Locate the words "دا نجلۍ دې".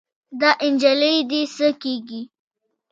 0.39-1.41